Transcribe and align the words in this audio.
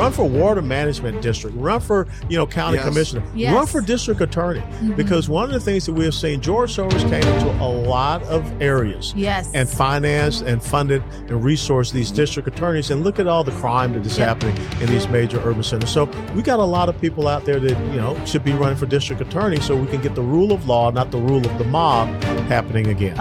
Run 0.00 0.12
for 0.12 0.28
water 0.28 0.62
management 0.62 1.20
district. 1.22 1.56
Run 1.56 1.80
for 1.80 2.06
you 2.28 2.36
know 2.38 2.46
county 2.46 2.76
Yes. 2.78 2.86
commissioner. 2.88 3.22
Yes. 3.34 3.54
Run 3.54 3.66
for 3.66 3.80
district 3.80 4.20
attorney. 4.20 4.60
Mm-hmm. 4.60 4.94
Because 4.94 5.28
one 5.28 5.44
of 5.44 5.50
the 5.52 5.60
things 5.60 5.86
that 5.86 5.92
we 5.92 6.04
have 6.04 6.14
seen, 6.14 6.40
George 6.40 6.74
Soros 6.74 7.00
came 7.02 7.22
into 7.34 7.50
a 7.62 7.68
lot 7.68 8.22
of 8.24 8.50
areas 8.62 9.12
Yes. 9.16 9.50
and 9.54 9.68
financed 9.68 10.42
and 10.42 10.62
funded 10.62 11.02
and 11.28 11.42
resourced 11.42 11.92
these 11.92 12.10
district 12.10 12.48
attorneys. 12.48 12.90
And 12.90 13.04
look 13.04 13.18
at 13.18 13.26
all 13.26 13.44
the 13.44 13.52
crime 13.52 13.92
that 13.92 14.06
is 14.06 14.18
Yep. 14.18 14.28
happening 14.28 14.56
in 14.80 14.86
these 14.88 15.08
major 15.08 15.38
urban 15.44 15.62
centers. 15.62 15.90
So 15.90 16.08
we 16.34 16.42
got 16.42 16.58
a 16.58 16.64
lot 16.64 16.88
of 16.88 17.00
people 17.00 17.28
out 17.28 17.44
there 17.44 17.60
that 17.60 17.78
you 17.92 18.00
know 18.00 18.16
should 18.24 18.44
be 18.44 18.52
running 18.52 18.76
for 18.76 18.86
district 18.86 19.20
attorney, 19.20 19.60
so 19.60 19.76
we 19.76 19.86
can 19.86 20.00
get 20.00 20.14
the 20.14 20.22
rule 20.22 20.52
of 20.52 20.66
law, 20.66 20.90
not 20.90 21.10
the 21.10 21.18
rule 21.18 21.44
of 21.44 21.58
the 21.58 21.64
mob, 21.64 22.08
happening 22.48 22.86
again. 22.88 23.16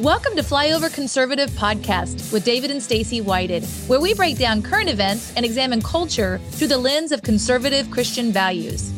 Welcome 0.00 0.34
to 0.36 0.42
Flyover 0.42 0.90
Conservative 0.90 1.50
Podcast 1.50 2.32
with 2.32 2.42
David 2.42 2.70
and 2.70 2.82
Stacy 2.82 3.20
Whited, 3.20 3.62
where 3.86 4.00
we 4.00 4.14
break 4.14 4.38
down 4.38 4.62
current 4.62 4.88
events 4.88 5.30
and 5.36 5.44
examine 5.44 5.82
culture 5.82 6.38
through 6.52 6.68
the 6.68 6.78
lens 6.78 7.12
of 7.12 7.20
conservative 7.20 7.90
Christian 7.90 8.32
values. 8.32 8.90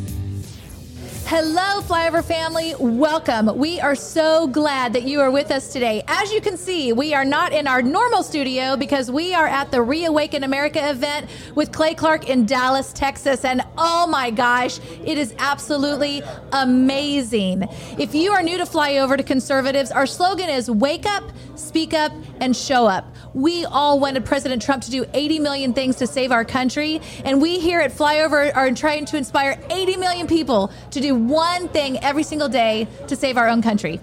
Hello, 1.26 1.80
Flyover 1.80 2.22
family. 2.22 2.74
Welcome. 2.78 3.56
We 3.56 3.80
are 3.80 3.94
so 3.94 4.46
glad 4.46 4.92
that 4.92 5.04
you 5.04 5.20
are 5.20 5.30
with 5.30 5.50
us 5.50 5.72
today. 5.72 6.02
As 6.06 6.30
you 6.30 6.42
can 6.42 6.58
see, 6.58 6.92
we 6.92 7.14
are 7.14 7.24
not 7.24 7.54
in 7.54 7.66
our 7.66 7.80
normal 7.80 8.22
studio 8.22 8.76
because 8.76 9.10
we 9.10 9.32
are 9.32 9.46
at 9.46 9.70
the 9.70 9.80
Reawaken 9.80 10.44
America 10.44 10.90
event 10.90 11.30
with 11.54 11.72
Clay 11.72 11.94
Clark 11.94 12.28
in 12.28 12.44
Dallas, 12.44 12.92
Texas. 12.92 13.46
And 13.46 13.62
oh 13.78 14.06
my 14.06 14.30
gosh, 14.30 14.78
it 15.04 15.16
is 15.16 15.34
absolutely 15.38 16.22
amazing. 16.52 17.62
If 17.98 18.14
you 18.14 18.32
are 18.32 18.42
new 18.42 18.58
to 18.58 18.64
Flyover 18.64 19.16
to 19.16 19.22
Conservatives, 19.22 19.90
our 19.90 20.06
slogan 20.06 20.50
is 20.50 20.70
Wake 20.70 21.06
Up, 21.06 21.24
Speak 21.54 21.94
Up, 21.94 22.12
and 22.40 22.54
Show 22.54 22.86
Up. 22.86 23.14
We 23.34 23.64
all 23.64 23.98
wanted 23.98 24.26
President 24.26 24.60
Trump 24.60 24.82
to 24.84 24.90
do 24.90 25.06
80 25.14 25.38
million 25.38 25.72
things 25.72 25.96
to 25.96 26.06
save 26.06 26.32
our 26.32 26.44
country. 26.44 27.00
And 27.24 27.40
we 27.40 27.58
here 27.58 27.80
at 27.80 27.92
Flyover 27.92 28.54
are 28.54 28.70
trying 28.72 29.06
to 29.06 29.16
inspire 29.16 29.58
80 29.70 29.96
million 29.96 30.26
people 30.26 30.70
to 30.90 31.00
do 31.00 31.21
one 31.28 31.68
thing 31.68 31.98
every 32.02 32.22
single 32.22 32.48
day 32.48 32.88
to 33.08 33.16
save 33.16 33.36
our 33.36 33.48
own 33.48 33.62
country. 33.62 34.00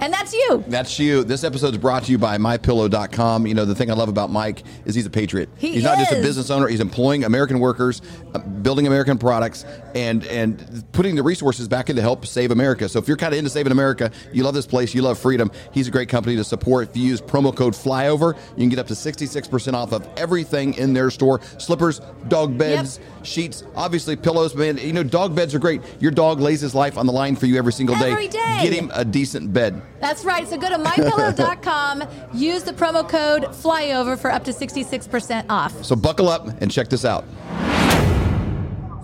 And 0.00 0.12
that's 0.12 0.34
you. 0.34 0.62
That's 0.68 0.98
you. 0.98 1.24
This 1.24 1.42
episode 1.42 1.72
is 1.72 1.78
brought 1.78 2.04
to 2.04 2.12
you 2.12 2.18
by 2.18 2.36
MyPillow.com. 2.36 3.46
You 3.46 3.54
know, 3.54 3.64
the 3.64 3.74
thing 3.74 3.90
I 3.90 3.94
love 3.94 4.10
about 4.10 4.30
Mike 4.30 4.62
is 4.84 4.94
he's 4.94 5.06
a 5.06 5.10
patriot. 5.10 5.48
He 5.56 5.72
he's 5.72 5.84
not 5.84 5.98
just 5.98 6.12
a 6.12 6.16
business 6.16 6.50
owner, 6.50 6.68
he's 6.68 6.80
employing 6.80 7.24
American 7.24 7.60
workers, 7.60 8.02
uh, 8.34 8.38
building 8.38 8.86
American 8.86 9.16
products, 9.16 9.64
and 9.96 10.26
and 10.26 10.84
putting 10.92 11.16
the 11.16 11.22
resources 11.22 11.68
back 11.68 11.88
in 11.88 11.96
to 11.96 12.02
help 12.02 12.26
save 12.26 12.50
America. 12.50 12.88
So 12.88 12.98
if 12.98 13.08
you're 13.08 13.16
kind 13.16 13.32
of 13.32 13.38
into 13.38 13.50
saving 13.50 13.72
America, 13.72 14.10
you 14.30 14.44
love 14.44 14.54
this 14.54 14.66
place, 14.66 14.94
you 14.94 15.00
love 15.00 15.18
freedom, 15.18 15.50
he's 15.72 15.88
a 15.88 15.90
great 15.90 16.10
company 16.10 16.36
to 16.36 16.44
support. 16.44 16.90
If 16.90 16.96
you 16.96 17.04
use 17.04 17.20
promo 17.22 17.54
code 17.54 17.72
FLYOVER, 17.72 18.36
you 18.56 18.62
can 18.62 18.68
get 18.68 18.78
up 18.78 18.86
to 18.88 18.94
66% 18.94 19.72
off 19.72 19.92
of 19.92 20.06
everything 20.18 20.74
in 20.74 20.92
their 20.92 21.10
store 21.10 21.40
slippers, 21.58 22.00
dog 22.28 22.58
beds, 22.58 23.00
sheets, 23.22 23.64
obviously 23.74 24.16
pillows. 24.16 24.54
Man, 24.54 24.76
you 24.76 24.92
know, 24.92 25.02
dog 25.02 25.34
beds 25.34 25.54
are 25.54 25.58
great. 25.58 25.80
Your 25.98 26.10
dog 26.10 26.40
lays 26.40 26.60
his 26.60 26.74
life 26.74 26.98
on 26.98 27.06
the 27.06 27.12
line 27.12 27.34
for 27.34 27.46
you 27.46 27.56
every 27.56 27.72
single 27.72 27.96
day. 27.96 28.12
Every 28.12 28.28
day. 28.28 28.60
Get 28.62 28.74
him 28.74 28.90
a 28.94 29.04
decent 29.04 29.52
bed. 29.52 29.80
That's 30.00 30.24
right. 30.24 30.46
So 30.46 30.58
go 30.58 30.68
to 30.68 30.76
mypillow.com, 30.76 32.04
use 32.34 32.64
the 32.64 32.72
promo 32.72 33.08
code 33.08 33.44
FLYOVER 33.44 34.18
for 34.18 34.30
up 34.30 34.44
to 34.44 34.52
66% 34.52 35.46
off. 35.48 35.84
So 35.84 35.96
buckle 35.96 36.28
up 36.28 36.46
and 36.60 36.70
check 36.70 36.88
this 36.88 37.06
out. 37.06 37.24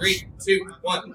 Three, 0.02 0.26
two, 0.44 0.70
one. 0.82 1.14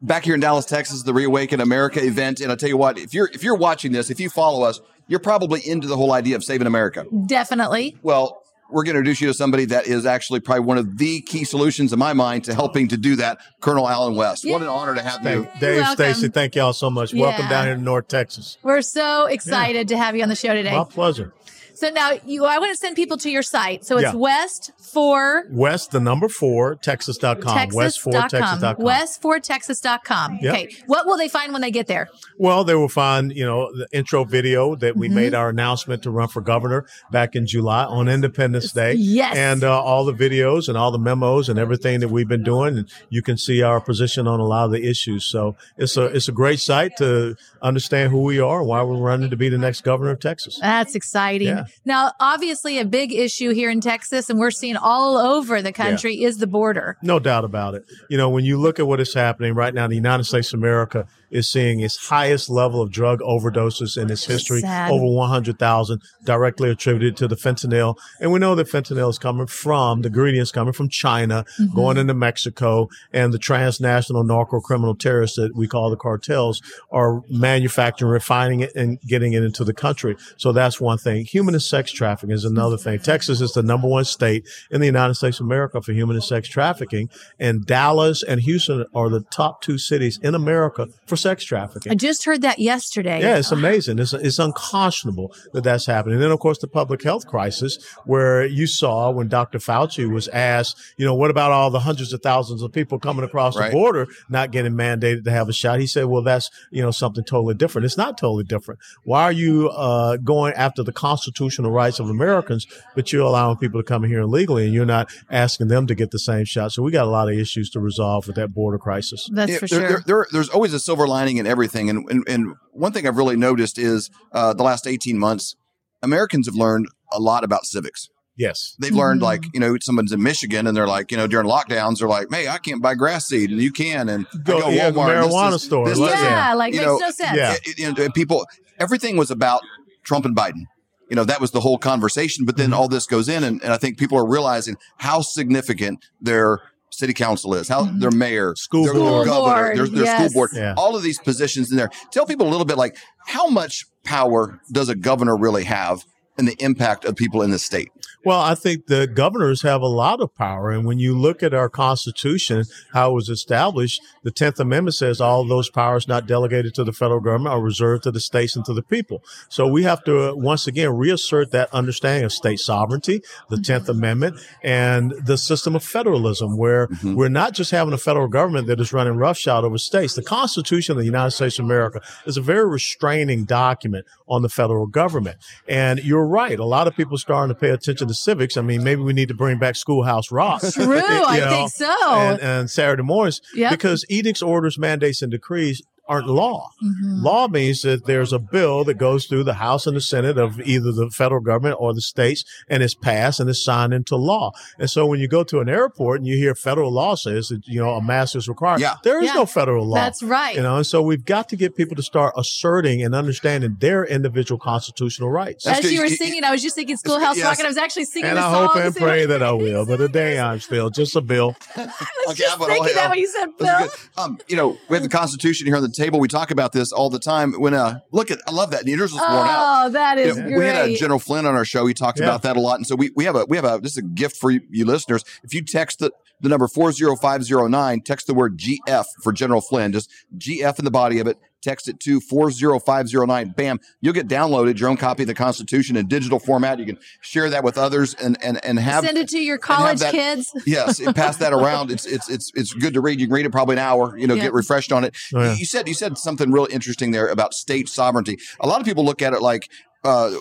Back 0.00 0.24
here 0.24 0.34
in 0.34 0.40
Dallas, 0.40 0.64
Texas, 0.64 1.04
the 1.04 1.14
Reawaken 1.14 1.60
America 1.60 2.04
event, 2.04 2.40
and 2.40 2.50
I 2.50 2.56
tell 2.56 2.68
you 2.68 2.76
what, 2.76 2.98
if 2.98 3.14
you're 3.14 3.30
if 3.32 3.44
you're 3.44 3.56
watching 3.56 3.92
this, 3.92 4.10
if 4.10 4.18
you 4.18 4.28
follow 4.28 4.64
us, 4.64 4.80
you're 5.06 5.20
probably 5.20 5.60
into 5.66 5.86
the 5.86 5.96
whole 5.96 6.12
idea 6.12 6.34
of 6.34 6.42
saving 6.42 6.66
America. 6.66 7.06
Definitely. 7.26 7.96
Well, 8.02 8.42
we're 8.72 8.82
going 8.84 8.94
to 8.94 9.00
introduce 9.00 9.20
you 9.20 9.28
to 9.28 9.34
somebody 9.34 9.66
that 9.66 9.86
is 9.86 10.06
actually 10.06 10.40
probably 10.40 10.64
one 10.64 10.78
of 10.78 10.98
the 10.98 11.20
key 11.20 11.44
solutions 11.44 11.92
in 11.92 11.98
my 11.98 12.14
mind 12.14 12.44
to 12.44 12.54
helping 12.54 12.88
to 12.88 12.96
do 12.96 13.16
that, 13.16 13.38
Colonel 13.60 13.88
Allen 13.88 14.16
West. 14.16 14.44
What 14.44 14.62
an 14.62 14.68
honor 14.68 14.94
to 14.94 15.02
have 15.02 15.22
you. 15.24 15.44
Thank 15.44 15.60
Dave. 15.60 15.86
Stacy, 15.88 16.28
thank 16.28 16.56
y'all 16.56 16.72
so 16.72 16.90
much. 16.90 17.14
Welcome 17.14 17.48
down 17.48 17.66
here 17.66 17.76
to 17.76 17.80
North 17.80 18.08
Texas. 18.08 18.58
We're 18.62 18.82
so 18.82 19.26
excited 19.26 19.88
to 19.88 19.96
have 19.96 20.16
you 20.16 20.22
on 20.22 20.28
the 20.28 20.34
show 20.34 20.54
today. 20.54 20.76
My 20.76 20.84
pleasure. 20.84 21.34
So 21.74 21.88
now 21.90 22.12
you, 22.24 22.44
I 22.44 22.58
want 22.58 22.70
to 22.72 22.76
send 22.76 22.96
people 22.96 23.16
to 23.18 23.30
your 23.30 23.42
site. 23.42 23.84
So 23.84 23.96
it's 23.98 24.04
Yeah. 24.12 24.14
West 24.14 24.72
for 24.92 25.44
West, 25.50 25.90
the 25.90 26.00
number 26.00 26.28
four, 26.28 26.74
Texas.com. 26.76 27.68
West 27.72 28.00
four, 28.00 28.12
Texas.com. 28.12 28.60
Texas.com. 28.60 28.84
West4texas.com. 28.86 30.38
Yep. 30.42 30.54
Okay. 30.54 30.74
What 30.86 31.06
will 31.06 31.16
they 31.16 31.28
find 31.28 31.52
when 31.52 31.62
they 31.62 31.70
get 31.70 31.86
there? 31.86 32.08
Well, 32.38 32.64
they 32.64 32.74
will 32.74 32.88
find, 32.88 33.32
you 33.32 33.44
know, 33.44 33.70
the 33.76 33.86
intro 33.92 34.24
video 34.24 34.74
that 34.76 34.96
we 34.96 35.06
Mm-hmm. 35.12 35.14
made 35.16 35.34
our 35.34 35.48
announcement 35.50 36.02
to 36.04 36.10
run 36.10 36.28
for 36.28 36.40
governor 36.40 36.86
back 37.10 37.34
in 37.36 37.46
July 37.46 37.84
on 37.84 38.08
Independence 38.08 38.72
Day. 38.72 38.94
Yes. 38.94 39.36
And 39.36 39.62
uh, 39.64 39.80
all 39.82 40.04
the 40.04 40.12
videos 40.14 40.68
and 40.68 40.78
all 40.78 40.90
the 40.90 40.98
memos 40.98 41.48
and 41.48 41.58
everything 41.58 42.00
that 42.00 42.08
we've 42.08 42.28
been 42.28 42.44
doing. 42.44 42.78
And 42.78 42.88
you 43.10 43.20
can 43.20 43.36
see 43.36 43.62
our 43.62 43.80
position 43.80 44.26
on 44.28 44.40
a 44.40 44.44
lot 44.44 44.64
of 44.66 44.70
the 44.70 44.88
issues. 44.88 45.24
So 45.26 45.56
it's 45.76 45.96
a, 45.96 46.04
it's 46.06 46.28
a 46.28 46.32
great 46.32 46.60
site 46.60 46.96
to 46.98 47.36
understand 47.60 48.10
who 48.10 48.22
we 48.22 48.38
are 48.40 48.60
and 48.60 48.68
why 48.68 48.82
we're 48.82 48.96
running 48.96 49.28
to 49.30 49.36
be 49.36 49.48
the 49.48 49.58
next 49.58 49.82
governor 49.82 50.12
of 50.12 50.20
Texas. 50.20 50.58
That's 50.60 50.94
exciting. 50.94 51.48
Yeah. 51.48 51.61
Now, 51.84 52.12
obviously, 52.20 52.78
a 52.78 52.84
big 52.84 53.12
issue 53.12 53.50
here 53.50 53.70
in 53.70 53.80
Texas, 53.80 54.30
and 54.30 54.38
we're 54.38 54.50
seeing 54.50 54.76
all 54.76 55.16
over 55.16 55.62
the 55.62 55.72
country, 55.72 56.22
is 56.22 56.38
the 56.38 56.46
border. 56.46 56.96
No 57.02 57.18
doubt 57.18 57.44
about 57.44 57.74
it. 57.74 57.84
You 58.08 58.16
know, 58.16 58.28
when 58.30 58.44
you 58.44 58.58
look 58.58 58.78
at 58.78 58.86
what 58.86 59.00
is 59.00 59.14
happening 59.14 59.54
right 59.54 59.72
now, 59.74 59.84
in 59.84 59.90
the 59.90 59.96
United 59.96 60.24
States 60.24 60.52
of 60.52 60.60
America 60.60 61.06
is 61.32 61.48
seeing 61.50 61.80
its 61.80 62.08
highest 62.08 62.48
level 62.48 62.80
of 62.80 62.90
drug 62.92 63.20
overdoses 63.20 64.00
in 64.00 64.10
its 64.10 64.24
history, 64.26 64.60
Sad. 64.60 64.90
over 64.90 65.04
100,000 65.04 66.00
directly 66.24 66.70
attributed 66.70 67.16
to 67.16 67.26
the 67.26 67.34
fentanyl. 67.36 67.96
And 68.20 68.30
we 68.32 68.38
know 68.38 68.54
that 68.54 68.68
fentanyl 68.68 69.10
is 69.10 69.18
coming 69.18 69.46
from 69.48 70.02
the 70.02 70.08
ingredients 70.08 70.52
coming 70.52 70.72
from 70.72 70.88
China, 70.88 71.44
Mm-hmm. 71.58 71.74
going 71.74 71.96
into 71.96 72.14
Mexico, 72.14 72.88
and 73.12 73.32
the 73.32 73.38
transnational 73.38 74.22
narco 74.24 74.60
criminal 74.60 74.94
terrorists 74.94 75.36
that 75.36 75.54
we 75.56 75.66
call 75.66 75.90
the 75.90 75.96
cartels 75.96 76.60
are 76.90 77.22
manufacturing, 77.28 78.10
refining 78.12 78.60
it, 78.60 78.74
and 78.76 79.00
getting 79.02 79.32
it 79.32 79.42
into 79.42 79.64
the 79.64 79.72
country. 79.74 80.16
So 80.36 80.52
that's 80.52 80.80
one 80.80 80.98
thing. 80.98 81.24
Human 81.24 81.54
and 81.54 81.62
sex 81.62 81.90
trafficking 81.92 82.34
is 82.34 82.44
another 82.44 82.76
thing. 82.76 82.98
Texas 83.00 83.40
is 83.40 83.52
the 83.52 83.62
number 83.62 83.88
one 83.88 84.04
state 84.04 84.46
in 84.70 84.80
the 84.80 84.86
United 84.86 85.14
States 85.14 85.40
of 85.40 85.46
America 85.46 85.80
for 85.80 85.92
human 85.92 86.16
and 86.16 86.24
sex 86.24 86.48
trafficking, 86.48 87.08
and 87.38 87.64
Dallas 87.66 88.22
and 88.22 88.40
Houston 88.42 88.84
are 88.94 89.08
the 89.08 89.20
top 89.30 89.62
two 89.62 89.78
cities 89.78 90.18
in 90.22 90.34
America 90.34 90.88
for 91.06 91.16
sex 91.22 91.44
trafficking. 91.44 91.92
I 91.92 91.94
just 91.94 92.24
heard 92.24 92.42
that 92.42 92.58
yesterday. 92.58 93.20
Yeah, 93.20 93.36
it's 93.38 93.52
amazing. 93.52 93.98
It's, 93.98 94.12
it's 94.12 94.38
unconscionable 94.38 95.34
that 95.52 95.64
that's 95.64 95.86
happening. 95.86 96.14
And 96.14 96.22
then, 96.22 96.30
of 96.30 96.40
course, 96.40 96.58
the 96.58 96.66
public 96.68 97.02
health 97.02 97.26
crisis, 97.26 97.78
where 98.04 98.44
you 98.44 98.66
saw 98.66 99.10
when 99.10 99.28
Dr. 99.28 99.58
Fauci 99.58 100.10
was 100.10 100.28
asked, 100.28 100.76
you 100.96 101.06
know, 101.06 101.14
what 101.14 101.30
about 101.30 101.50
all 101.52 101.70
the 101.70 101.80
hundreds 101.80 102.12
of 102.12 102.20
thousands 102.22 102.62
of 102.62 102.72
people 102.72 102.98
coming 102.98 103.24
across 103.24 103.56
Right. 103.56 103.70
the 103.70 103.72
border 103.76 104.06
not 104.28 104.50
getting 104.50 104.72
mandated 104.72 105.24
to 105.24 105.30
have 105.30 105.48
a 105.48 105.52
shot? 105.52 105.80
He 105.80 105.86
said, 105.86 106.06
well, 106.06 106.22
that's, 106.22 106.50
you 106.70 106.82
know, 106.82 106.90
something 106.90 107.24
totally 107.24 107.54
different. 107.54 107.84
It's 107.84 107.96
not 107.96 108.18
totally 108.18 108.44
different. 108.44 108.80
Why 109.04 109.22
are 109.24 109.32
you 109.32 109.68
uh, 109.70 110.16
going 110.18 110.54
after 110.54 110.82
the 110.82 110.92
constitutional 110.92 111.70
rights 111.70 112.00
of 112.00 112.08
Americans, 112.08 112.66
but 112.94 113.12
you're 113.12 113.22
allowing 113.22 113.56
people 113.58 113.80
to 113.80 113.84
come 113.84 114.04
here 114.04 114.20
illegally 114.20 114.64
and 114.64 114.74
you're 114.74 114.84
not 114.86 115.10
asking 115.30 115.68
them 115.68 115.86
to 115.86 115.94
get 115.94 116.10
the 116.10 116.18
same 116.18 116.44
shot? 116.44 116.72
So 116.72 116.82
we 116.82 116.90
got 116.90 117.06
a 117.06 117.10
lot 117.10 117.28
of 117.28 117.34
issues 117.38 117.70
to 117.70 117.80
resolve 117.80 118.26
with 118.26 118.36
that 118.36 118.48
border 118.54 118.78
crisis. 118.78 119.28
That's 119.32 119.52
Yeah, 119.52 119.58
for 119.58 119.66
there- 119.68 119.80
sure. 119.80 119.88
there- 119.88 120.02
there- 120.06 120.26
there's 120.32 120.48
always 120.48 120.72
a 120.74 120.80
silver 120.80 121.06
lining 121.12 121.36
in 121.36 121.46
everything. 121.46 121.90
And, 121.90 122.08
and, 122.10 122.24
and 122.28 122.54
one 122.72 122.92
thing 122.92 123.06
I've 123.06 123.16
really 123.16 123.36
noticed 123.36 123.78
is 123.78 124.10
uh, 124.32 124.52
the 124.54 124.62
last 124.62 124.86
18 124.86 125.18
months, 125.18 125.54
Americans 126.02 126.46
have 126.46 126.54
learned 126.54 126.86
a 127.12 127.20
lot 127.20 127.44
about 127.44 127.64
civics. 127.66 128.08
Yes. 128.36 128.74
They've 128.80 128.94
learned, 128.94 129.20
Mm-hmm. 129.20 129.24
like, 129.26 129.44
you 129.54 129.60
know, 129.60 129.76
someone's 129.80 130.10
in 130.12 130.22
Michigan 130.22 130.66
and 130.66 130.74
they're 130.76 130.86
like, 130.86 131.10
you 131.10 131.18
know, 131.18 131.26
during 131.26 131.46
lockdowns, 131.46 131.98
they're 131.98 132.08
like, 132.08 132.28
hey, 132.32 132.48
I 132.48 132.58
can't 132.58 132.82
buy 132.82 132.94
grass 132.94 133.26
seed 133.26 133.50
and 133.50 133.60
you 133.60 133.70
can. 133.70 134.08
And 134.08 134.26
I 134.34 134.38
Go- 134.42 134.68
yeah, 134.70 134.90
Walmart, 134.90 135.28
marijuana 135.30 135.54
is- 135.56 135.62
store. 135.64 135.86
this 135.88 135.98
Like, 135.98 136.12
doesn't- 136.12 136.26
yeah, 136.26 136.54
like 136.54 136.72
you 136.72 136.80
makes 136.80 136.86
know, 136.92 136.96
no 136.98 137.10
sense. 137.10 137.36
Yeah. 137.36 137.52
it- 137.52 137.78
it- 137.78 137.98
and 137.98 138.14
people, 138.14 138.46
everything 138.78 139.16
was 139.18 139.30
about 139.30 139.60
Trump 140.02 140.24
and 140.24 140.34
Biden. 140.34 140.64
You 141.10 141.16
know, 141.16 141.24
that 141.24 141.42
was 141.42 141.50
the 141.50 141.60
whole 141.60 141.76
conversation. 141.76 142.46
But 142.46 142.56
then 142.56 142.70
Mm-hmm. 142.70 142.80
all 142.80 142.88
this 142.88 143.06
goes 143.06 143.28
in, 143.28 143.44
and, 143.44 143.62
and 143.62 143.70
I 143.70 143.76
think 143.76 143.98
people 143.98 144.16
are 144.16 144.26
realizing 144.26 144.76
how 144.96 145.20
significant 145.20 146.02
their 146.22 146.60
city 147.02 147.12
council 147.12 147.52
is, 147.54 147.66
how 147.66 147.82
their 147.98 148.12
mayor, 148.12 148.54
School 148.56 148.84
their, 148.84 148.94
board. 148.94 149.26
their 149.26 149.34
governor, 149.34 149.52
Mm-hmm. 149.72 149.76
Board, 149.76 149.76
their, 149.76 149.86
their 149.88 150.04
yes. 150.04 150.18
school 150.30 150.32
board, 150.38 150.50
Yeah. 150.54 150.74
all 150.76 150.94
of 150.94 151.02
these 151.02 151.18
positions 151.18 151.70
in 151.72 151.76
there. 151.76 151.90
Tell 152.12 152.26
people 152.26 152.46
a 152.46 152.50
little 152.50 152.64
bit 152.64 152.76
like 152.78 152.96
how 153.26 153.48
much 153.48 153.84
power 154.04 154.60
does 154.70 154.88
a 154.88 154.94
governor 154.94 155.36
really 155.36 155.64
have 155.64 156.04
and 156.38 156.48
the 156.48 156.56
impact 156.62 157.04
of 157.04 157.16
people 157.16 157.42
in 157.42 157.50
the 157.50 157.58
state? 157.58 157.90
Well, 158.24 158.40
I 158.40 158.54
think 158.54 158.86
the 158.86 159.08
governors 159.08 159.62
have 159.62 159.82
a 159.82 159.88
lot 159.88 160.20
of 160.20 160.34
power. 160.34 160.70
And 160.70 160.86
when 160.86 161.00
you 161.00 161.18
look 161.18 161.42
at 161.42 161.52
our 161.52 161.68
Constitution, 161.68 162.64
how 162.92 163.10
it 163.10 163.14
was 163.14 163.28
established, 163.28 164.00
the 164.22 164.30
10th 164.30 164.60
Amendment 164.60 164.94
says 164.94 165.20
all 165.20 165.44
those 165.44 165.68
powers 165.68 166.06
not 166.06 166.26
delegated 166.26 166.72
to 166.74 166.84
the 166.84 166.92
federal 166.92 167.20
government 167.20 167.52
are 167.52 167.60
reserved 167.60 168.04
to 168.04 168.12
the 168.12 168.20
states 168.20 168.54
and 168.54 168.64
to 168.66 168.74
the 168.74 168.82
people. 168.82 169.24
So 169.48 169.66
we 169.66 169.82
have 169.82 170.04
to, 170.04 170.30
uh, 170.30 170.34
once 170.36 170.68
again, 170.68 170.96
reassert 170.96 171.50
that 171.50 171.72
understanding 171.74 172.24
of 172.24 172.32
state 172.32 172.60
sovereignty, 172.60 173.22
the 173.50 173.56
10th 173.56 173.88
Amendment, 173.88 174.38
and 174.62 175.12
the 175.24 175.36
system 175.36 175.74
of 175.74 175.82
federalism, 175.82 176.56
where 176.56 176.88
we're 177.02 177.28
not 177.28 177.54
just 177.54 177.72
having 177.72 177.92
a 177.92 177.98
federal 177.98 178.28
government 178.28 178.68
that 178.68 178.80
is 178.80 178.92
running 178.92 179.16
roughshod 179.16 179.64
over 179.64 179.78
states. 179.78 180.14
The 180.14 180.22
Constitution 180.22 180.92
of 180.92 180.98
the 180.98 181.04
United 181.04 181.32
States 181.32 181.58
of 181.58 181.64
America 181.64 182.00
is 182.26 182.36
a 182.36 182.40
very 182.40 182.68
restraining 182.68 183.44
document 183.44 184.06
on 184.28 184.42
the 184.42 184.48
federal 184.48 184.86
government. 184.86 185.38
And 185.68 185.98
you're 186.04 186.21
you're 186.22 186.28
right. 186.28 186.58
A 186.58 186.64
lot 186.64 186.86
of 186.86 186.94
people 186.96 187.18
starting 187.18 187.52
to 187.54 187.58
pay 187.60 187.70
attention 187.70 188.06
to 188.08 188.14
civics. 188.14 188.56
I 188.56 188.62
mean, 188.62 188.84
maybe 188.84 189.02
we 189.02 189.12
need 189.12 189.28
to 189.28 189.34
bring 189.34 189.58
back 189.58 189.74
Schoolhouse 189.74 190.30
Rock. 190.30 190.62
True, 190.72 190.98
I 191.00 191.40
know, 191.40 191.50
think 191.50 191.70
so. 191.72 191.96
And, 192.14 192.40
and 192.40 192.70
Saturday 192.70 193.02
mornings 193.02 193.40
Yep. 193.54 193.70
because 193.72 194.04
edicts, 194.08 194.40
orders, 194.42 194.78
mandates, 194.78 195.20
and 195.22 195.30
decrees 195.32 195.82
aren't 196.08 196.26
law. 196.26 196.70
Mhm. 196.82 197.22
Law 197.22 197.48
means 197.48 197.82
that 197.82 198.06
there's 198.06 198.32
a 198.32 198.38
bill 198.38 198.84
that 198.84 198.94
goes 198.98 199.26
through 199.26 199.44
the 199.44 199.54
House 199.54 199.86
and 199.86 199.96
the 199.96 200.00
Senate 200.00 200.36
of 200.38 200.60
either 200.60 200.90
the 200.92 201.10
federal 201.10 201.40
government 201.40 201.76
or 201.78 201.94
the 201.94 202.00
states 202.00 202.44
and 202.68 202.82
is 202.82 202.94
passed 202.94 203.38
and 203.40 203.48
is 203.48 203.62
signed 203.62 203.94
into 203.94 204.16
law. 204.16 204.50
And 204.78 204.90
so 204.90 205.06
when 205.06 205.20
you 205.20 205.28
go 205.28 205.44
to 205.44 205.60
an 205.60 205.68
airport 205.68 206.18
and 206.20 206.26
you 206.26 206.36
hear 206.36 206.54
federal 206.54 206.90
law 206.92 207.14
says 207.14 207.48
that, 207.48 207.60
you 207.66 207.80
know, 207.80 207.90
a 207.94 208.02
mask 208.02 208.34
is 208.36 208.48
required, 208.48 208.80
Yeah. 208.80 208.94
there 209.04 209.20
is 209.20 209.26
Yeah. 209.26 209.34
no 209.34 209.46
federal 209.46 209.86
law. 209.86 209.94
That's 209.94 210.22
right. 210.22 210.56
You 210.56 210.62
know, 210.62 210.76
and 210.76 210.86
so 210.86 211.00
we've 211.02 211.24
got 211.24 211.48
to 211.50 211.56
get 211.56 211.76
people 211.76 211.94
to 211.96 212.02
start 212.02 212.34
asserting 212.36 213.02
and 213.02 213.14
understanding 213.14 213.76
their 213.80 214.04
individual 214.04 214.58
constitutional 214.58 215.30
rights. 215.30 215.64
That's 215.64 215.78
As 215.78 215.84
good. 215.84 215.92
you 215.92 216.00
were 216.00 216.08
singing, 216.08 216.42
I 216.44 216.50
was 216.50 216.62
just 216.62 216.74
thinking 216.74 216.96
Schoolhouse 216.96 217.36
yes. 217.36 217.46
Rock, 217.46 217.58
and 217.58 217.66
I 217.66 217.70
was 217.70 217.78
actually 217.78 218.04
singing 218.06 218.30
And 218.30 218.38
the 218.38 218.42
I 218.42 218.52
song. 218.52 218.66
hope 218.66 218.76
and 218.76 218.84
at 218.84 218.94
the 218.94 218.98
same 219.00 219.08
pray 219.08 219.26
that 219.26 219.42
I 219.42 219.52
will, 219.64 219.86
but 219.86 219.98
today 219.98 220.38
I'm 220.40 220.58
still 220.60 220.90
just 220.90 221.14
a 221.16 221.20
bill. 221.20 221.56
I 221.76 221.80
was 221.86 221.90
Okay, 222.30 222.42
just 222.42 222.58
but 222.58 222.70
all 222.70 222.76
thinking 222.76 222.94
that 222.96 223.10
when 223.10 223.18
you 223.18 223.28
said 223.28 223.46
Bill. 223.58 223.88
Um, 224.16 224.38
you 224.48 224.56
know, 224.56 224.76
we 224.88 224.96
have 224.96 225.02
the 225.02 225.08
Constitution 225.08 225.66
here 225.66 225.76
on 225.76 225.82
the 225.82 225.88
table. 225.92 226.18
We 226.20 226.28
talk 226.28 226.50
about 226.50 226.72
this 226.72 226.92
all 226.92 227.10
the 227.10 227.18
time. 227.18 227.52
When 227.52 227.74
uh, 227.74 228.00
look 228.10 228.30
at, 228.30 228.40
I 228.46 228.50
love 228.50 228.70
that. 228.72 228.86
Yours 228.86 229.12
was 229.12 229.20
worn 229.20 229.32
out. 229.48 229.86
Oh, 229.86 229.90
that 229.90 230.18
You 230.18 230.26
know, 230.26 230.34
great. 230.34 230.56
we 230.58 230.64
had 230.64 230.88
a 230.90 230.96
General 230.96 231.18
Flynn 231.18 231.46
on 231.46 231.54
our 231.54 231.64
show. 231.64 231.86
He 231.86 231.94
talked 231.94 232.18
Yeah. 232.18 232.24
about 232.26 232.42
that 232.42 232.56
a 232.56 232.60
lot, 232.60 232.76
and 232.76 232.86
so 232.86 232.96
we, 232.96 233.10
we 233.14 233.24
have 233.24 233.36
a 233.36 233.44
we 233.46 233.56
have 233.56 233.64
a 233.64 233.78
this 233.82 233.92
is 233.92 233.98
a 233.98 234.02
gift 234.02 234.36
for 234.36 234.50
you, 234.50 234.60
you 234.70 234.84
listeners. 234.84 235.24
If 235.44 235.54
you 235.54 235.62
text 235.64 235.98
the 236.00 236.10
the 236.40 236.48
number 236.48 236.66
four 236.66 236.90
zero 236.92 237.14
five 237.16 237.44
zero 237.44 237.66
nine, 237.68 238.00
text 238.00 238.26
the 238.26 238.34
word 238.34 238.58
GF 238.58 239.04
for 239.22 239.32
General 239.32 239.60
Flynn, 239.60 239.92
just 239.92 240.10
GF 240.36 240.78
in 240.78 240.84
the 240.84 240.90
body 240.90 241.18
of 241.20 241.26
it. 241.26 241.38
Text 241.62 241.88
it 241.88 242.00
to 242.00 242.20
four 242.20 242.50
zero 242.50 242.78
five 242.80 243.08
zero 243.08 243.24
nine. 243.24 243.50
Bam, 243.50 243.78
you'll 244.00 244.12
get 244.14 244.28
downloaded 244.28 244.78
your 244.78 244.88
own 244.88 244.96
copy 244.96 245.22
of 245.22 245.28
the 245.28 245.34
Constitution 245.34 245.96
in 245.96 246.08
digital 246.08 246.38
format. 246.38 246.78
You 246.78 246.86
can 246.86 246.98
share 247.20 247.48
that 247.50 247.62
with 247.64 247.78
others 247.78 248.14
and 248.14 248.36
and 248.42 248.62
and 248.64 248.78
have 248.78 249.04
Send 249.04 249.16
it 249.16 249.28
to 249.28 249.38
your 249.38 249.58
college 249.58 250.00
that- 250.00 250.12
kids. 250.12 250.52
yes, 250.66 250.98
and 250.98 251.14
pass 251.14 251.36
that 251.38 251.52
around. 251.52 251.90
It's 251.90 252.04
it's 252.04 252.28
it's 252.28 252.50
it's 252.54 252.72
good 252.74 252.94
to 252.94 253.00
read. 253.00 253.20
You 253.20 253.26
can 253.26 253.34
read 253.34 253.46
it 253.46 253.52
probably 253.52 253.74
an 253.76 253.78
hour. 253.78 254.16
You 254.18 254.26
know, 254.26 254.34
Yeah. 254.34 254.42
get 254.44 254.52
refreshed 254.54 254.92
on 254.92 255.04
it. 255.04 255.14
Oh, 255.34 255.40
yeah. 255.42 255.54
You 255.54 255.64
said 255.64 255.86
you 255.88 255.94
said 255.94 256.18
something 256.18 256.50
really 256.50 256.72
interesting 256.72 257.12
there 257.12 257.28
about 257.28 257.54
state 257.54 257.88
sovereignty. 257.88 258.38
A 258.60 258.66
lot 258.66 258.80
of 258.80 258.86
people 258.86 259.04
look 259.04 259.22
at 259.22 259.32
it 259.32 259.40
like. 259.40 259.68
Uh, 260.04 260.32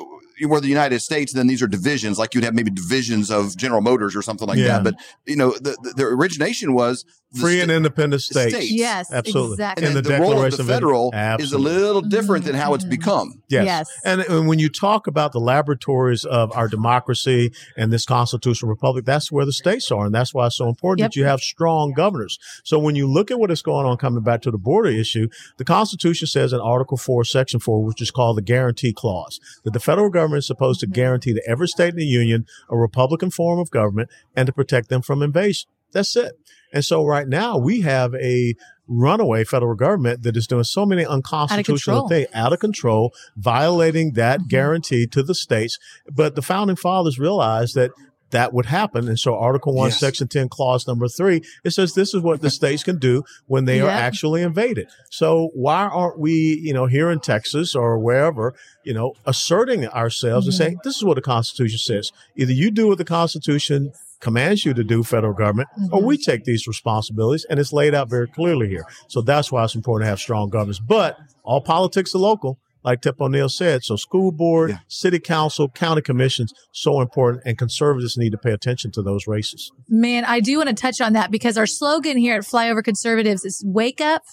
we're 0.44 0.60
the 0.60 0.68
United 0.68 1.00
States, 1.02 1.32
and 1.34 1.38
then 1.40 1.46
these 1.46 1.62
are 1.62 1.68
divisions, 1.68 2.18
like 2.18 2.34
you'd 2.34 2.44
have 2.44 2.56
maybe 2.56 2.72
divisions 2.72 3.30
of 3.30 3.56
General 3.56 3.80
Motors 3.82 4.16
or 4.16 4.24
something 4.24 4.48
like 4.48 4.58
Yeah. 4.58 4.80
that. 4.80 4.84
But 4.84 4.96
you 5.28 5.36
know, 5.36 5.52
the, 5.52 5.78
the, 5.84 5.94
the 5.98 6.04
origination 6.06 6.74
was 6.74 7.06
the 7.06 7.21
Free 7.40 7.54
sta- 7.56 7.62
and 7.64 7.72
independent 7.72 8.22
states. 8.22 8.54
States. 8.54 8.72
Yes, 8.72 9.12
Absolutely. 9.12 9.54
exactly. 9.54 9.88
and 9.88 9.98
in 9.98 10.04
the 10.04 10.10
the, 10.10 10.20
role 10.20 10.44
of 10.44 10.58
the 10.58 10.64
federal 10.64 11.06
Independence. 11.14 11.44
is 11.44 11.54
a 11.54 11.58
little 11.58 12.02
different 12.02 12.44
than 12.46 12.56
how 12.56 12.74
it's 12.74 12.84
Mhm. 12.84 12.90
become. 12.90 13.42
Yes. 13.48 13.66
Yes. 13.66 13.90
And, 14.04 14.22
and 14.22 14.48
when 14.50 14.60
you 14.60 14.68
talk 14.70 15.08
about 15.08 15.32
the 15.32 15.40
laboratories 15.40 16.26
of 16.26 16.52
our 16.56 16.68
democracy 16.68 17.52
and 17.78 17.92
this 17.94 18.06
constitutional 18.06 18.70
republic, 18.70 19.06
that's 19.06 19.32
where 19.32 19.46
the 19.46 19.54
states 19.54 19.92
are. 19.92 20.06
And 20.06 20.14
that's 20.14 20.34
why 20.34 20.48
it's 20.48 20.58
so 20.58 20.68
important 20.68 21.00
Yep. 21.00 21.12
that 21.12 21.16
you 21.16 21.26
have 21.26 21.40
strong 21.40 21.94
governors. 21.94 22.38
So 22.64 22.78
when 22.78 22.96
you 22.96 23.08
look 23.08 23.32
at 23.32 23.40
what 23.40 23.50
is 23.52 23.62
going 23.62 23.86
on 23.86 23.96
coming 23.98 24.24
back 24.24 24.42
to 24.42 24.52
the 24.52 24.58
border 24.58 24.90
issue, 24.90 25.28
the 25.58 25.64
Constitution 25.64 26.28
says 26.28 26.52
in 26.52 26.60
Article 26.60 26.98
4, 26.98 27.24
Section 27.24 27.60
4, 27.62 27.84
which 27.84 28.02
is 28.02 28.12
called 28.12 28.38
the 28.38 28.42
Guarantee 28.42 28.92
Clause, 28.92 29.40
that 29.64 29.72
the 29.72 29.80
federal 29.80 30.10
government 30.10 30.40
is 30.40 30.48
supposed 30.48 30.80
to 30.82 30.88
guarantee 30.88 31.34
to 31.34 31.42
every 31.48 31.68
state 31.68 31.90
in 31.94 31.96
the 32.00 32.06
union 32.06 32.46
a 32.70 32.76
Republican 32.78 33.32
form 33.32 33.60
of 33.60 33.72
government 33.72 34.10
and 34.36 34.48
to 34.48 34.52
protect 34.54 34.90
them 34.90 35.02
from 35.02 35.22
invasion. 35.22 35.70
That's 35.92 36.16
it. 36.16 36.34
And 36.74 36.86
so 36.86 37.06
right 37.06 37.28
now 37.28 37.58
we 37.58 37.82
have 37.82 38.14
a 38.16 38.56
runaway 38.88 39.44
federal 39.44 39.76
government 39.76 40.24
that 40.24 40.36
is 40.36 40.48
doing 40.48 40.64
so 40.64 40.86
many 40.86 41.06
unconstitutional 41.06 42.08
things 42.08 42.28
out 42.34 42.54
of 42.54 42.60
control, 42.60 43.14
violating 43.38 44.14
that 44.14 44.42
Mhm. 44.42 44.48
guarantee 44.50 45.08
to 45.08 45.24
the 45.24 45.36
states. 45.36 45.78
But 46.14 46.36
the 46.36 46.42
founding 46.42 46.76
fathers 46.76 47.20
realized 47.20 47.76
that 47.76 47.92
that 48.32 48.54
would 48.54 48.68
happen. 48.68 49.10
And 49.10 49.20
so 49.20 49.36
Article 49.36 49.74
1, 49.74 49.90
Yes. 49.90 50.00
Section 50.00 50.30
10, 50.30 50.48
Clause 50.48 50.88
number 50.88 51.10
3, 51.10 51.42
it 51.66 51.72
says 51.72 51.94
this 51.94 52.14
is 52.14 52.22
what 52.22 52.40
the 52.42 52.50
states 52.50 52.82
can 52.82 52.98
do 52.98 53.24
when 53.48 53.66
they 53.66 53.82
are 53.82 53.90
actually 53.90 54.42
invaded. 54.42 54.88
So 55.10 55.50
why 55.54 55.84
aren't 55.88 56.18
we, 56.18 56.58
you 56.64 56.74
know, 56.74 56.86
here 56.86 57.12
in 57.12 57.20
Texas 57.20 57.76
or 57.76 58.00
wherever, 58.00 58.54
you 58.86 58.94
know, 58.94 59.16
asserting 59.26 59.86
ourselves 59.88 60.48
and 60.48 60.54
Mhm. 60.54 60.58
saying 60.58 60.78
this 60.86 60.96
is 60.96 61.04
what 61.04 61.16
the 61.16 61.22
Constitution 61.22 61.78
says. 61.80 62.12
Either 62.38 62.54
you 62.54 62.72
do 62.72 62.88
what 62.88 62.98
the 63.00 63.04
Constitution 63.06 63.92
commands 64.22 64.64
you 64.66 64.74
to 64.74 64.84
do, 64.84 65.04
federal 65.04 65.34
government, 65.34 65.68
or 65.92 66.00
Mhm. 66.02 66.06
we 66.06 66.18
take 66.18 66.44
these 66.46 66.68
responsibilities, 66.68 67.46
and 67.50 67.60
it's 67.60 67.74
laid 67.74 67.94
out 67.94 68.10
very 68.10 68.28
clearly 68.28 68.68
here. 68.70 68.86
So 69.08 69.22
that's 69.22 69.52
why 69.52 69.64
it's 69.64 69.76
important 69.76 70.06
to 70.06 70.10
have 70.10 70.20
strong 70.20 70.50
governments. 70.50 70.80
But 70.80 71.18
all 71.44 71.62
politics 71.62 72.16
are 72.16 72.20
local, 72.20 72.60
like 72.84 73.02
Tip 73.02 73.20
O'Neill 73.20 73.50
said. 73.50 73.84
So 73.84 73.96
school 73.96 74.32
board, 74.32 74.70
Yeah. 74.72 74.78
city 74.88 75.20
council, 75.20 75.70
county 75.70 76.02
commissions, 76.02 76.54
so 76.72 77.02
important, 77.02 77.44
and 77.46 77.58
conservatives 77.58 78.18
need 78.18 78.32
to 78.32 78.38
pay 78.38 78.52
attention 78.52 78.92
to 78.94 79.02
those 79.02 79.28
races. 79.28 79.72
Man, 79.90 80.24
I 80.26 80.40
do 80.40 80.58
want 80.58 80.70
to 80.70 80.76
touch 80.76 81.02
on 81.02 81.14
that 81.14 81.32
because 81.32 81.58
our 81.58 81.68
slogan 81.68 82.18
here 82.18 82.36
at 82.36 82.44
Flyover 82.44 82.84
Conservatives 82.84 83.44
is 83.46 83.64
wake 83.66 84.02
up, 84.02 84.24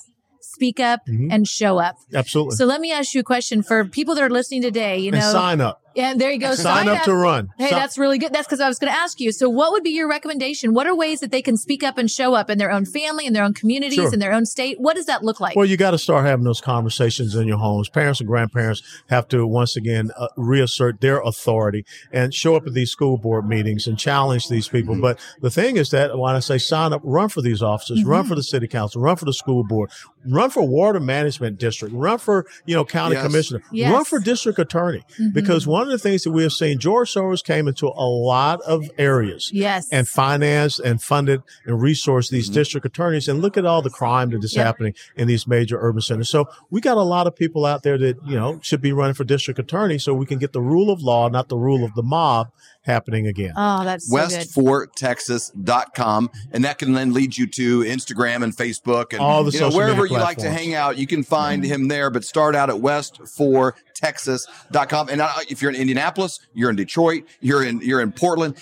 speak 0.41 0.81
up, 0.81 1.00
Mhm. 1.06 1.29
and 1.31 1.46
show 1.46 1.79
up. 1.79 1.96
Absolutely. 2.14 2.56
So 2.56 2.64
let 2.64 2.81
me 2.81 2.91
ask 2.91 3.14
you 3.14 3.20
a 3.20 3.25
question 3.25 3.62
for 3.62 3.84
people 3.84 4.14
that 4.14 4.25
are 4.25 4.31
listening 4.31 4.62
today. 4.62 4.99
You 4.99 5.12
and 5.12 5.20
know, 5.20 5.32
sign 5.32 5.61
up. 5.61 5.81
Yeah, 5.98 6.14
there 6.14 6.30
you 6.30 6.38
go. 6.38 6.54
Sign, 6.54 6.88
up, 6.88 7.02
to 7.02 7.14
run. 7.14 7.50
Hey, 7.58 7.68
Si- 7.70 7.74
that's 7.74 7.98
really 7.98 8.18
good. 8.18 8.32
That's 8.32 8.46
because 8.46 8.60
I 8.60 8.68
was 8.68 8.78
going 8.78 8.92
to 8.92 8.98
ask 8.98 9.20
you. 9.20 9.32
So, 9.32 9.48
what 9.50 9.72
would 9.72 9.82
be 9.82 9.90
your 9.90 10.08
recommendation? 10.08 10.72
What 10.72 10.86
are 10.86 10.94
ways 10.94 11.20
that 11.20 11.30
they 11.30 11.42
can 11.42 11.56
speak 11.56 11.82
up 11.82 11.98
and 11.98 12.10
show 12.10 12.34
up 12.34 12.48
in 12.48 12.58
their 12.58 12.70
own 12.70 12.84
family, 12.84 13.26
in 13.26 13.32
their 13.32 13.44
own 13.44 13.52
communities, 13.54 13.96
Sure. 13.96 14.12
in 14.14 14.20
their 14.20 14.32
own 14.32 14.46
state? 14.46 14.76
What 14.80 14.94
does 14.96 15.06
that 15.06 15.24
look 15.24 15.40
like? 15.40 15.56
Well, 15.56 15.66
you 15.66 15.76
got 15.76 15.90
to 15.90 15.98
start 15.98 16.24
having 16.24 16.44
those 16.44 16.60
conversations 16.60 17.34
in 17.34 17.48
your 17.48 17.58
homes. 17.58 17.88
Parents 17.88 18.20
and 18.20 18.28
grandparents 18.28 18.82
have 19.10 19.26
to 19.28 19.46
once 19.46 19.76
again 19.76 20.10
uh, 20.16 20.28
reassert 20.36 21.00
their 21.00 21.20
authority 21.20 21.84
and 22.12 22.32
show 22.32 22.54
up 22.54 22.66
at 22.66 22.74
these 22.74 22.90
school 22.92 23.18
board 23.18 23.48
meetings 23.48 23.86
and 23.88 23.98
challenge 23.98 24.48
these 24.48 24.68
people. 24.68 24.94
Mm-hmm. 24.94 25.02
But 25.02 25.18
the 25.40 25.50
thing 25.50 25.76
is 25.76 25.90
that 25.90 26.16
when 26.16 26.34
I 26.34 26.38
say 26.40 26.58
sign 26.58 26.92
up, 26.92 27.00
run 27.04 27.28
for 27.28 27.42
these 27.42 27.62
offices, 27.62 28.04
run 28.04 28.18
Mm-hmm. 28.22 28.28
for 28.28 28.34
the 28.36 28.42
city 28.42 28.68
council, 28.68 29.00
run 29.02 29.16
for 29.16 29.24
the 29.24 29.32
school 29.32 29.64
board, 29.64 29.90
run 30.26 30.50
for 30.50 30.66
water 30.66 31.00
management 31.00 31.58
district, 31.58 31.94
run 31.94 32.18
for 32.18 32.46
you 32.66 32.74
know 32.74 32.84
county 32.84 33.14
Yes. 33.16 33.26
commissioner, 33.26 33.62
Yes. 33.72 33.92
run 33.92 34.04
for 34.04 34.18
district 34.20 34.58
attorney. 34.58 35.02
Mhm. 35.20 35.32
Because 35.32 35.66
one 35.66 35.88
of 35.90 35.93
the 35.93 35.99
things 35.99 36.23
that 36.25 36.31
we 36.31 36.43
have 36.43 36.52
seen, 36.52 36.79
George 36.79 37.12
Soros 37.12 37.43
came 37.44 37.69
into 37.69 37.87
a 37.88 38.06
lot 38.08 38.61
of 38.62 38.90
areas 38.99 39.50
yes. 39.52 39.88
and 39.90 40.08
financed 40.08 40.79
and 40.81 41.02
funded 41.02 41.43
and 41.67 41.81
resourced 41.81 42.31
these 42.31 42.49
Mhm. 42.50 42.55
district 42.55 42.87
attorneys 42.87 43.29
and 43.29 43.40
look 43.43 43.56
at 43.56 43.64
all 43.67 43.82
the 43.82 43.90
crime 43.90 44.31
that 44.31 44.43
is 44.44 44.55
Yep. 44.55 44.64
happening 44.67 44.94
in 45.17 45.26
these 45.29 45.46
major 45.46 45.79
urban 45.81 46.02
centers. 46.02 46.29
So 46.29 46.46
we 46.70 46.81
got 46.81 46.96
a 46.96 47.02
lot 47.02 47.26
of 47.26 47.35
people 47.37 47.67
out 47.67 47.82
there 47.82 47.99
that, 47.99 48.17
you 48.26 48.37
know, 48.37 48.58
should 48.62 48.81
be 48.81 48.93
running 48.93 49.14
for 49.14 49.25
district 49.25 49.58
attorney 49.58 49.99
so 49.99 50.14
we 50.14 50.26
can 50.26 50.38
get 50.38 50.52
the 50.52 50.62
rule 50.62 50.90
of 50.90 51.02
law, 51.02 51.29
not 51.29 51.49
the 51.49 51.56
rule 51.58 51.85
of 51.85 51.94
the 51.94 52.02
mob 52.02 52.49
happening 52.82 53.26
again. 53.26 53.52
oh, 53.55 53.84
that's 53.84 54.08
so 54.08 54.17
good. 54.17 54.31
west4texas.com 54.49 56.31
and 56.53 56.65
that 56.65 56.79
can 56.79 56.94
then 56.94 57.12
lead 57.12 57.36
you 57.36 57.46
to 57.46 57.81
instagram 57.81 58.43
and 58.43 58.56
facebook 58.56 59.12
and 59.12 59.20
All 59.20 59.44
the 59.44 59.51
you 59.51 59.60
know, 59.60 59.67
social 59.67 59.79
wherever 59.81 60.06
you 60.06 60.15
like 60.17 60.39
to 60.39 60.48
hang 60.51 60.72
out 60.72 60.96
you 60.96 61.06
can 61.06 61.22
find 61.22 61.62
him 61.65 61.89
there 61.89 62.08
but 62.08 62.24
start 62.24 62.56
out 62.56 62.70
at 62.70 62.77
west4texas.com 62.77 65.08
and 65.10 65.20
if 65.51 65.60
you're 65.60 65.70
in 65.70 65.77
indianapolis 65.79 66.41
you're 66.55 66.70
in 66.70 66.77
detroit 66.77 67.25
you're 67.41 67.65
in 67.65 67.81
you're 67.82 68.01
in 68.01 68.13
portland 68.13 68.55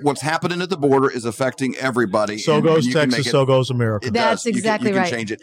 what's 0.00 0.20
happening 0.22 0.60
at 0.62 0.70
the 0.70 0.76
border 0.76 1.10
is 1.10 1.24
affecting 1.24 1.76
everybody 1.76 2.38
So 2.38 2.54
and 2.56 2.64
goes 2.64 2.86
you 2.86 2.92
can 2.94 3.08
make 3.08 3.16
Texas, 3.16 3.26
it- 3.28 3.30
so 3.30 3.44
goes 3.46 3.70
America. 3.70 4.06
it 4.08 4.12
That's 4.14 4.42
does. 4.42 4.46
You 4.46 4.52
can- 4.52 4.58
exactly 4.58 4.88
you 4.90 4.94
can, 4.94 5.02
right. 5.02 5.12
change 5.12 5.32
it 5.32 5.42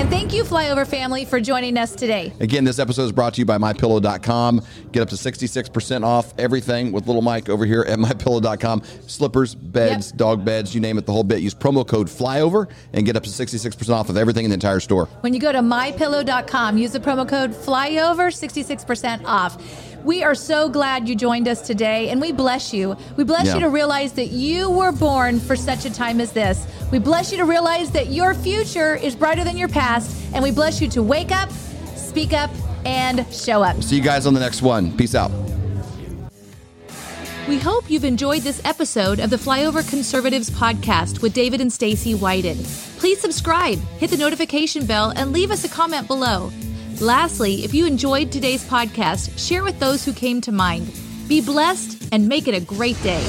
And 0.00 0.08
thank 0.08 0.32
you, 0.32 0.44
Flyover 0.44 0.86
family, 0.86 1.26
for 1.26 1.40
joining 1.40 1.76
us 1.76 1.94
today. 1.94 2.32
Again, 2.40 2.64
this 2.64 2.78
episode 2.78 3.02
is 3.04 3.12
brought 3.12 3.34
to 3.34 3.40
you 3.40 3.44
by 3.44 3.58
MyPillow.com. 3.58 4.62
Get 4.92 5.02
up 5.02 5.10
to 5.10 5.14
66% 5.16 6.04
off 6.04 6.32
everything 6.38 6.90
with 6.90 7.06
little 7.06 7.20
Mike 7.20 7.50
over 7.50 7.66
here 7.66 7.82
at 7.86 7.98
MyPillow.com. 7.98 8.82
Slippers, 9.06 9.54
beds, 9.54 10.08
Yep. 10.08 10.16
dog 10.16 10.44
beds, 10.44 10.74
you 10.74 10.80
name 10.80 10.96
it, 10.96 11.04
the 11.04 11.12
whole 11.12 11.22
bit. 11.22 11.40
Use 11.40 11.54
promo 11.54 11.86
code 11.86 12.08
FLYOVER 12.08 12.68
and 12.94 13.04
get 13.04 13.14
up 13.14 13.24
to 13.24 13.30
66% 13.30 13.94
off 13.94 14.08
of 14.08 14.16
everything 14.16 14.44
in 14.44 14.50
the 14.50 14.54
entire 14.54 14.80
store. 14.80 15.06
When 15.20 15.34
you 15.34 15.40
go 15.40 15.52
to 15.52 15.58
mypillow.com, 15.60 16.78
use 16.78 16.92
the 16.92 17.00
promo 17.00 17.28
code 17.28 17.52
FLYOVER, 17.52 18.30
66% 18.32 19.22
off. 19.26 19.58
We 20.04 20.22
are 20.24 20.34
so 20.34 20.68
glad 20.68 21.08
you 21.08 21.14
joined 21.14 21.46
us 21.46 21.60
today, 21.60 22.08
and 22.08 22.20
we 22.20 22.32
bless 22.32 22.72
you. 22.72 22.96
We 23.16 23.24
bless 23.24 23.46
Yeah. 23.46 23.54
you 23.54 23.60
to 23.60 23.68
realize 23.68 24.12
that 24.12 24.28
you 24.30 24.70
were 24.70 24.92
born 24.92 25.38
for 25.40 25.56
such 25.56 25.84
a 25.84 25.90
time 25.90 26.20
as 26.20 26.32
this. 26.32 26.66
We 26.90 26.98
bless 26.98 27.30
you 27.30 27.38
to 27.38 27.44
realize 27.44 27.90
that 27.90 28.10
your 28.10 28.32
future 28.34 28.94
is 28.96 29.14
brighter 29.14 29.44
than 29.44 29.58
your 29.58 29.68
past, 29.68 30.10
and 30.32 30.42
we 30.42 30.50
bless 30.52 30.80
you 30.80 30.88
to 30.88 31.02
wake 31.02 31.30
up, 31.30 31.50
speak 31.96 32.32
up, 32.32 32.50
and 32.86 33.26
show 33.30 33.62
up. 33.62 33.82
See 33.82 33.96
you 33.96 34.02
guys 34.02 34.26
on 34.26 34.32
the 34.32 34.40
next 34.40 34.62
one. 34.62 34.90
Peace 34.92 35.14
out. 35.14 35.30
We 37.46 37.58
hope 37.58 37.90
you've 37.90 38.04
enjoyed 38.04 38.42
this 38.42 38.60
episode 38.64 39.18
of 39.18 39.28
the 39.28 39.36
Flyover 39.36 39.86
Conservatives 39.88 40.48
podcast 40.50 41.20
with 41.20 41.34
David 41.34 41.60
and 41.60 41.70
Stacy 41.72 42.14
Whited. 42.14 42.56
Please 42.98 43.20
subscribe, 43.20 43.78
hit 43.98 44.10
the 44.10 44.16
notification 44.16 44.86
bell, 44.86 45.12
and 45.14 45.32
leave 45.32 45.50
us 45.50 45.64
a 45.64 45.68
comment 45.68 46.06
below. 46.06 46.50
Lastly, 47.00 47.64
if 47.64 47.72
you 47.72 47.86
enjoyed 47.86 48.30
today's 48.30 48.62
podcast, 48.62 49.38
share 49.38 49.64
with 49.64 49.80
those 49.80 50.04
who 50.04 50.12
came 50.12 50.42
to 50.42 50.52
mind. 50.52 50.92
Be 51.28 51.40
blessed 51.40 52.08
and 52.12 52.28
make 52.28 52.46
it 52.46 52.54
a 52.54 52.60
great 52.60 53.02
day. 53.02 53.24